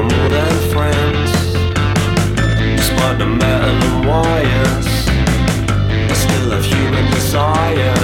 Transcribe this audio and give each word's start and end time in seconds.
are 0.00 0.08
more 0.08 0.28
than 0.28 0.70
friends. 0.72 1.30
Despite 2.76 3.18
the 3.18 3.26
metal 3.26 3.76
and 3.88 4.06
wires, 4.06 4.88
I 6.10 6.14
still 6.14 6.50
have 6.50 6.64
human 6.64 7.10
desires. 7.10 7.99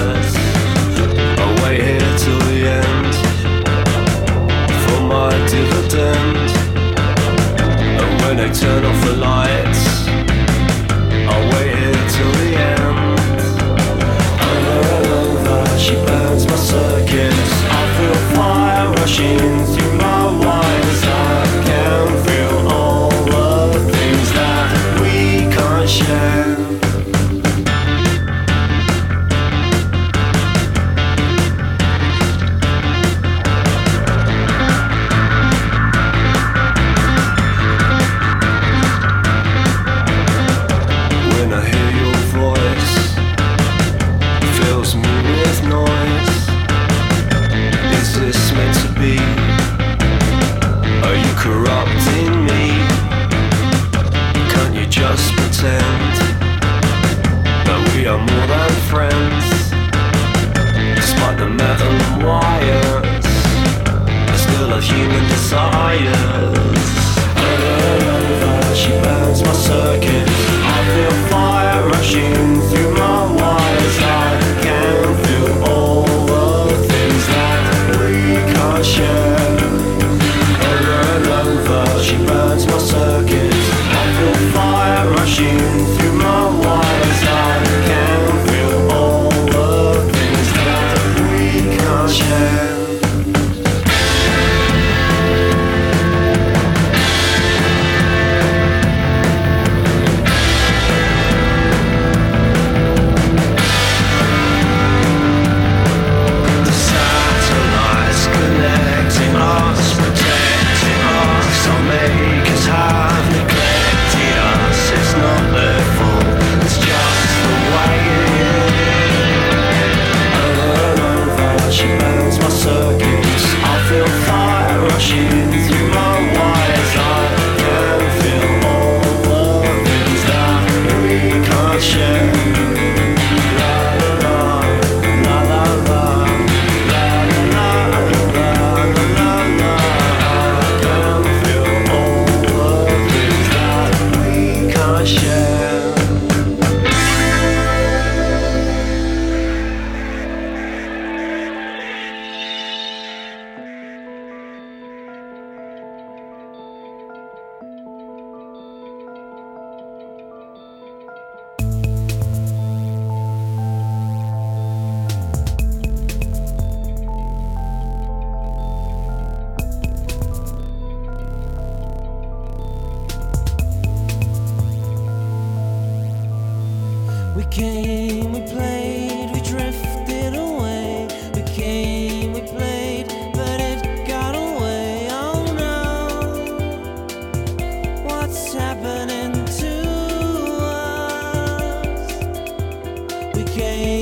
We 193.57 193.96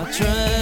I 0.00 0.04
tried, 0.10 0.59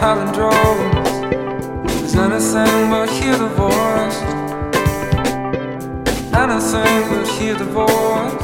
palindromes. 0.00 1.10
Is 2.02 2.16
anything 2.16 2.90
but 2.90 3.10
hear 3.10 3.36
the 3.36 3.48
voice. 3.48 4.18
Anything 6.42 7.00
but 7.10 7.28
hear 7.36 7.54
the 7.54 7.68
voice. 7.80 8.34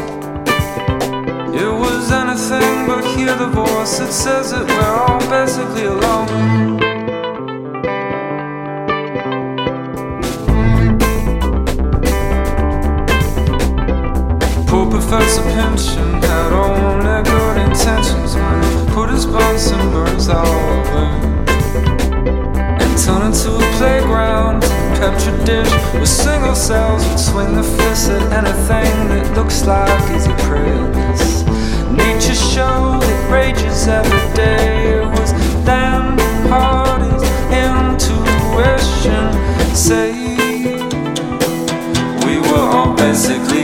It 1.63 1.73
was 1.83 2.13
anything 2.13 2.87
but 2.87 3.03
hear 3.17 3.35
the 3.35 3.49
voice 3.49 3.99
that 3.99 4.13
says 4.13 4.51
that 4.51 4.67
we're 4.69 4.97
all 5.03 5.21
basically 5.31 5.87
alone. 5.87 6.76
Dish 25.47 25.71
with 25.95 26.09
single 26.09 26.57
cells 26.57 27.07
would 27.07 27.21
swing 27.21 27.55
the 27.55 27.63
fist 27.63 28.11
at 28.11 28.33
anything 28.33 29.09
that 29.11 29.37
looks 29.37 29.65
like 29.65 30.11
easy 30.11 30.33
praise. 30.43 31.45
Nature 31.93 32.35
show 32.35 32.99
that 32.99 33.31
rages 33.31 33.87
every 33.87 34.35
day. 34.35 34.99
It 34.99 35.07
was 35.07 35.31
damn 35.65 36.17
parties 36.49 37.23
intuition. 37.55 39.25
Say 39.73 40.11
we 42.27 42.41
were 42.41 42.67
all 42.77 42.93
basically 42.97 43.56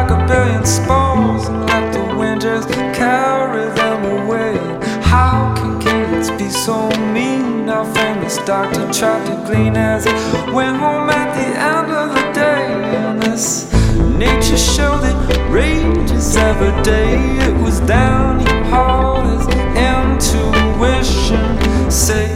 like 0.00 0.10
a 0.12 0.26
billion 0.26 0.64
spores 0.64 1.46
and 1.48 1.66
let 1.66 1.92
the 1.92 2.16
wind 2.16 2.40
just 2.40 2.70
carry 2.70 3.68
them 3.74 4.02
away. 4.24 4.56
How 5.02 5.54
can 5.56 5.78
kids 5.78 6.30
be 6.30 6.48
so 6.48 6.88
mean? 7.12 7.68
Our 7.68 7.84
famous 7.94 8.38
doctor 8.46 8.90
tried 8.92 9.26
to 9.26 9.34
glean 9.46 9.76
as 9.76 10.04
he 10.06 10.12
went 10.52 10.78
home 10.78 11.10
at 11.10 11.28
the 11.36 11.48
end 11.74 11.92
of 11.92 12.14
the 12.14 12.32
day. 12.32 12.64
And 12.96 13.20
this 13.22 13.70
nature 14.16 14.56
show 14.56 14.96
that 15.04 15.16
rages 15.50 16.34
every 16.34 16.82
day. 16.82 17.18
It 17.46 17.54
was 17.62 17.80
down 17.80 18.40
your 18.40 18.64
heart 18.72 19.26
as 19.34 19.44
intuition 19.92 21.44
say. 21.90 22.28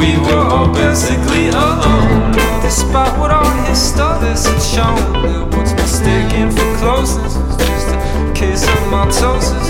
We 0.00 0.16
were 0.24 0.44
all 0.54 0.72
basically 0.72 1.48
alone. 1.48 2.32
Despite 2.62 3.18
what 3.20 3.30
his 3.72 3.80
studies 3.80 4.44
had 4.44 4.60
shown, 4.60 5.12
that 5.22 5.56
what's 5.56 5.72
mistaken 5.72 6.50
for 6.50 6.76
closeness 6.76 7.34
was 7.36 7.56
just 7.56 7.88
a 7.88 8.32
case 8.34 8.62
of 8.64 8.78
mitosis. 8.92 9.66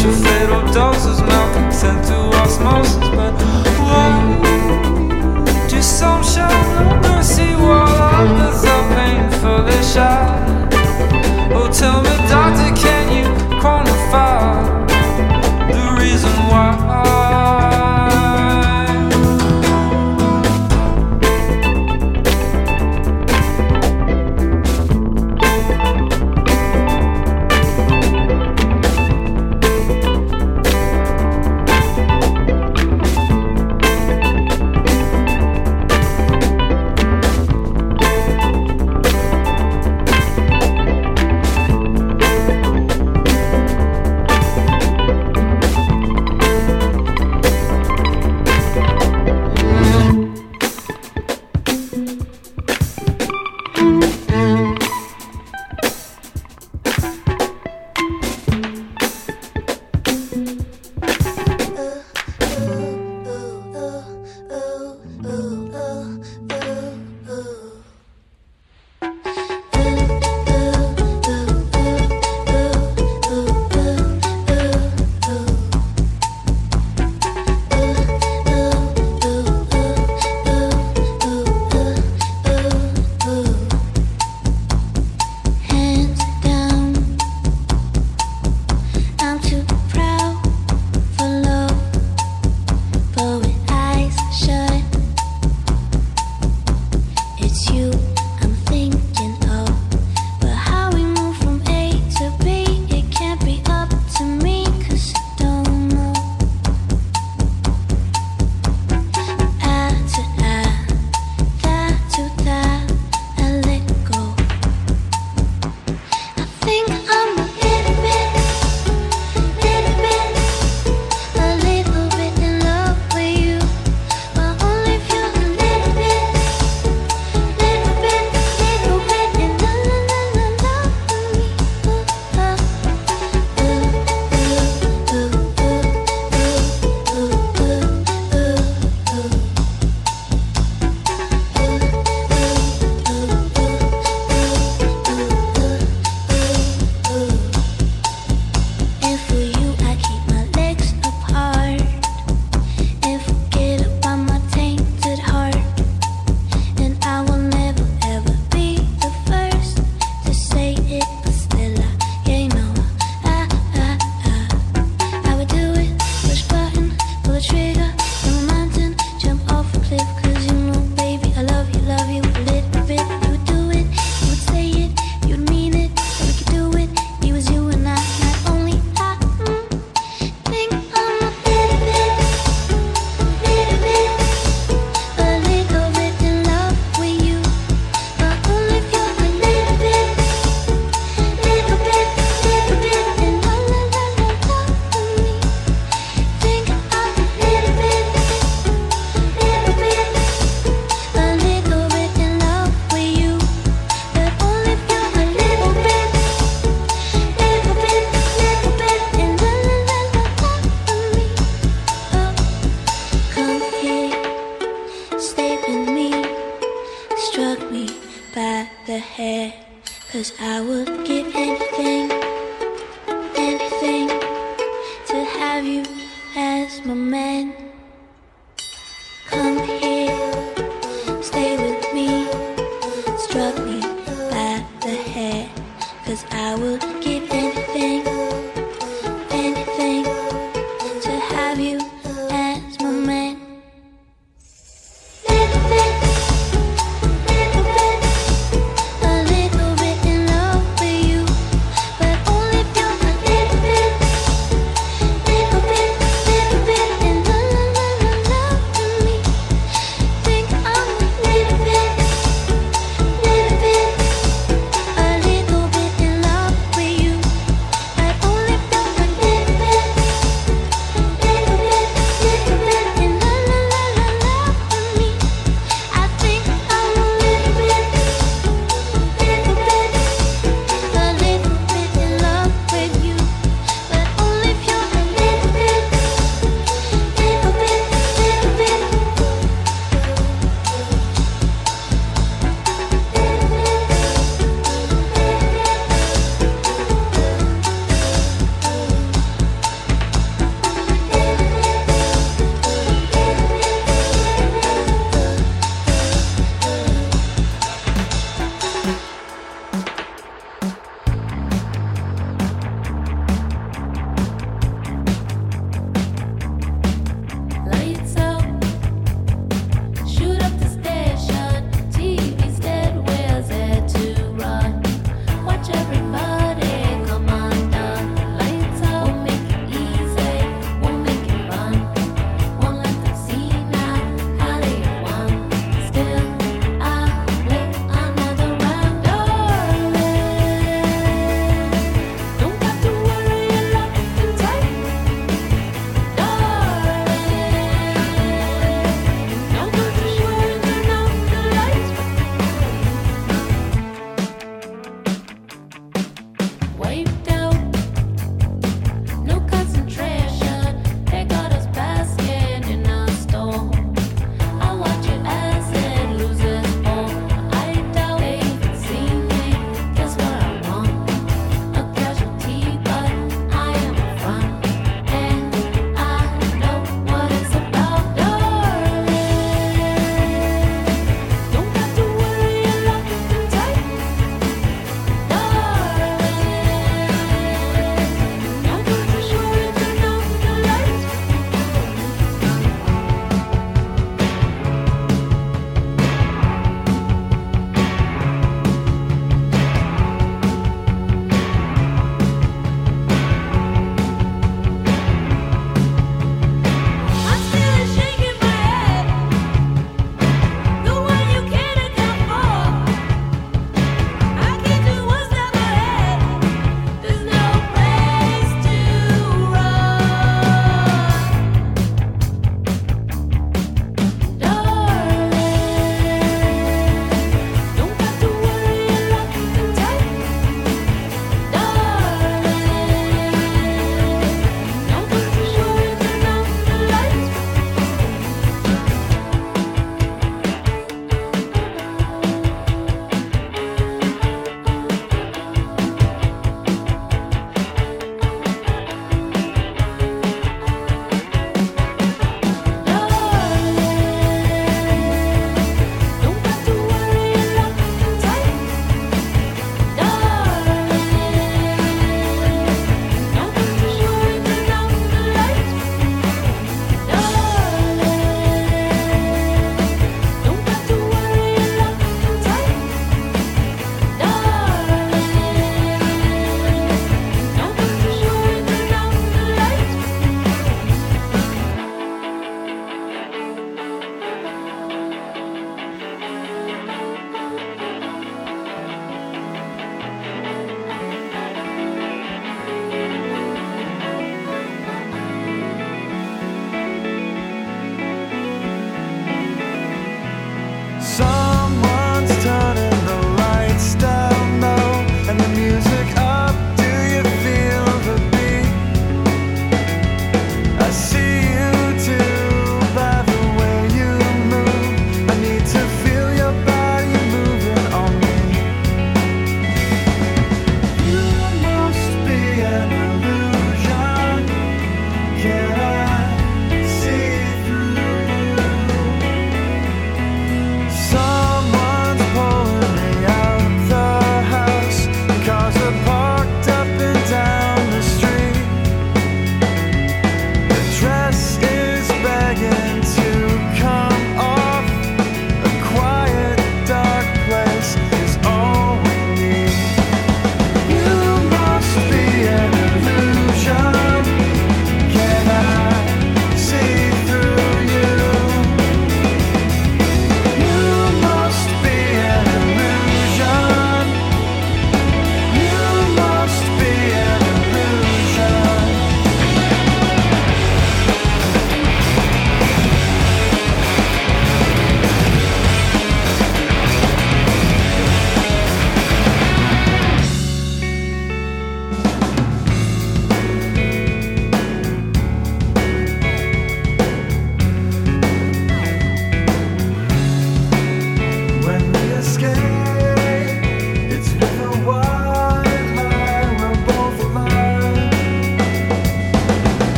Sure, 0.00 0.16
fatal 0.24 0.62
doses 0.72 1.20
malcontent 1.20 2.00
through 2.06 2.32
osmosis, 2.40 3.08
but 3.18 3.34
whoa, 3.84 5.68
just 5.68 5.98
some 5.98 6.22
show 6.22 6.48
no 6.78 6.98
mercy 7.02 7.52
while 7.56 7.92
others 8.20 8.64
are 8.64 8.84
painfully 8.94 9.82
shy. 9.82 10.59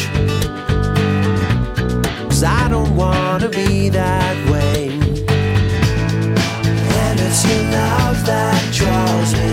Change. 0.00 0.44
Cause 2.28 2.42
I 2.44 2.68
don't 2.68 2.94
wanna 2.96 3.48
be 3.48 3.88
that 3.90 4.36
way. 4.50 4.90
And 7.00 7.20
it's 7.26 7.42
your 7.48 7.64
love 7.78 8.18
that 8.26 8.60
draws 8.78 9.30
me. 9.40 9.52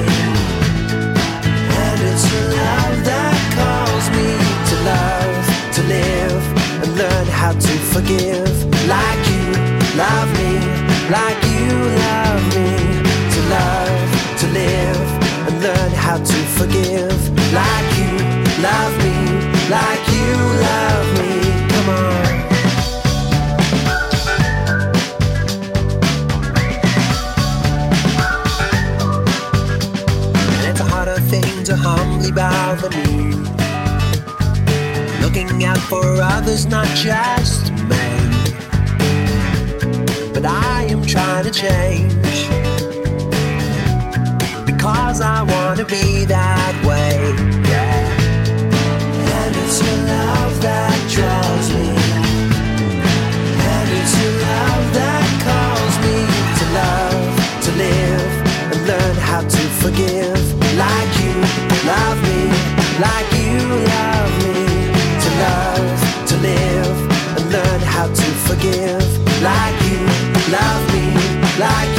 And 1.83 1.99
it's 2.09 2.25
your 2.33 2.47
love 2.63 2.97
that 3.11 3.37
calls 3.57 4.05
me 4.17 4.29
to 4.69 4.75
love, 4.93 5.43
to 5.75 5.81
live, 5.95 6.43
and 6.83 6.89
learn 7.01 7.27
how 7.27 7.53
to 7.53 7.73
forgive. 7.93 8.53
Like 8.87 9.21
you 9.33 9.45
love 9.97 10.29
me, 10.41 10.53
like 11.09 11.39
you 11.53 11.65
bow 32.35 32.75
the 32.75 32.89
knee. 32.89 33.33
Looking 35.21 35.63
out 35.63 35.77
for 35.77 36.03
others, 36.21 36.65
not 36.65 36.85
just 36.97 37.71
men. 37.87 38.31
But 40.33 40.45
I 40.45 40.85
am 40.89 41.01
trying 41.05 41.45
to 41.45 41.51
change. 41.51 42.11
Because 44.65 45.21
I 45.21 45.43
want 45.43 45.79
to 45.79 45.85
be 45.85 46.25
that 46.25 46.75
way. 46.85 47.33
Yeah. 47.69 48.03
And 49.37 49.55
it's 49.55 49.81
your 49.81 49.97
love 50.05 50.61
that 50.61 51.09
draws 51.09 51.69
me. 51.73 52.04
To 59.41 59.63
forgive. 59.83 60.43
Like 60.77 61.11
you 61.23 61.33
love 61.85 62.19
me, 62.23 62.41
like 62.99 63.29
you 63.43 63.59
love 63.93 64.33
me. 64.43 64.57
To 65.23 65.29
love, 65.45 66.27
to 66.29 66.35
live, 66.37 66.97
and 67.37 67.51
learn 67.51 67.81
how 67.81 68.07
to 68.07 68.27
forgive. 68.47 69.05
Like 69.41 69.77
you 69.89 69.99
love 70.51 70.83
me, 70.93 71.05
like 71.59 71.94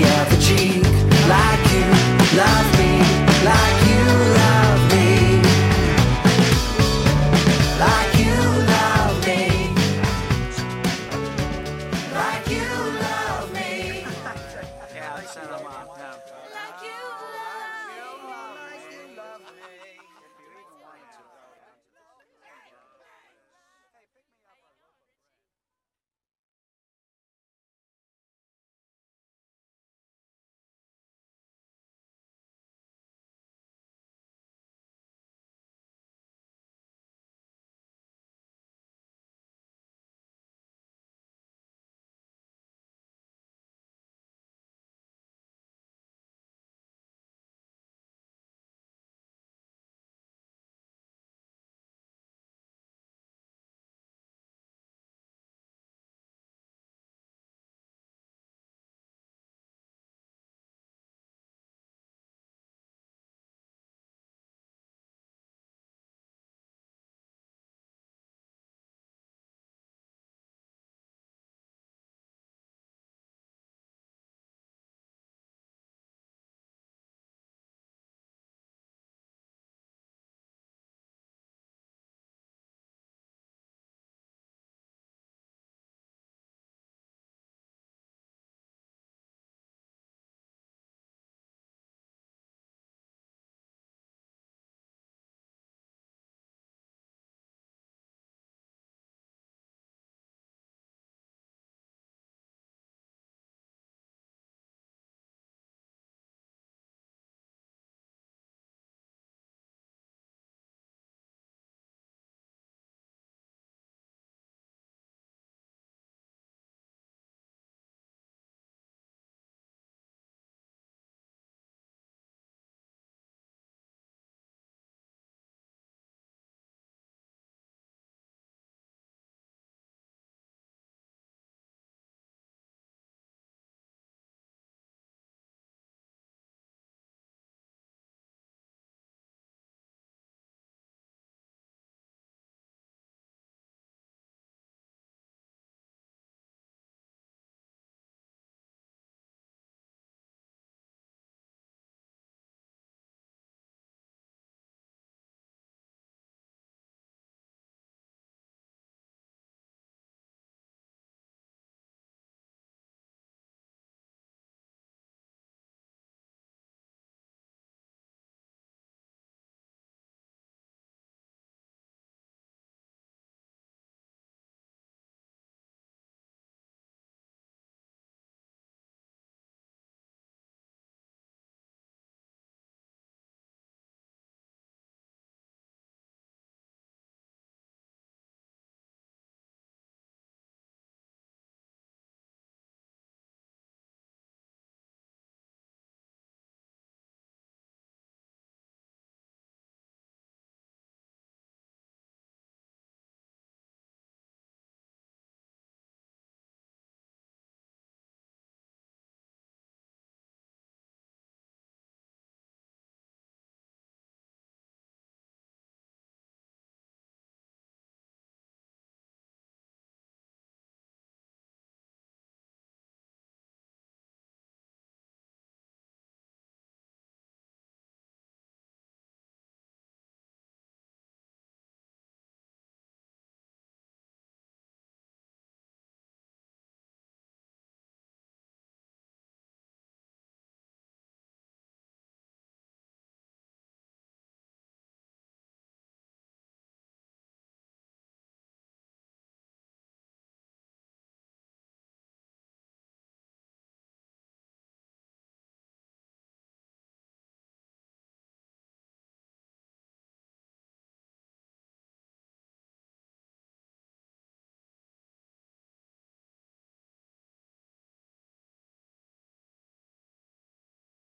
the 0.00 0.08
other 0.08 0.71